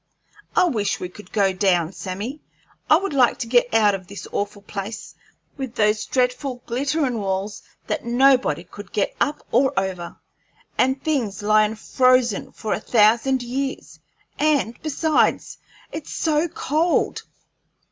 I 0.55 0.63
wish 0.65 0.99
we 0.99 1.13
would 1.15 1.31
go 1.31 1.53
down, 1.53 1.91
Sammy; 1.93 2.41
I 2.89 2.97
would 2.97 3.13
like 3.13 3.37
to 3.37 3.45
get 3.47 3.71
out 3.71 3.93
of 3.93 4.07
this 4.07 4.27
awful 4.31 4.63
place, 4.63 5.13
with 5.57 5.75
those 5.75 6.07
dreadful 6.07 6.63
glitterin' 6.65 7.19
walls 7.19 7.61
that 7.85 8.03
nobody 8.03 8.63
could 8.63 8.91
get 8.93 9.15
up 9.21 9.45
or 9.51 9.79
over, 9.79 10.17
and 10.75 11.03
things 11.03 11.43
lyin' 11.43 11.75
frozen 11.75 12.51
for 12.51 12.73
a 12.73 12.79
thousand 12.79 13.43
years; 13.43 13.99
and, 14.39 14.75
besides, 14.81 15.59
it's 15.91 16.11
so 16.11 16.47
cold!" 16.47 17.21